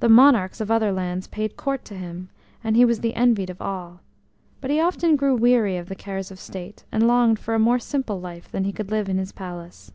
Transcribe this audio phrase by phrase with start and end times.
[0.00, 2.28] The monarchs of other lands paid court to him,
[2.62, 4.00] and he was the envied of all;
[4.60, 7.78] but he often grew weary of the cares of State, and longed for a more
[7.78, 9.92] simple life than he could live in his palace.